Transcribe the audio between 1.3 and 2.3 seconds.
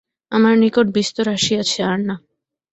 আসিয়াছে, আর না।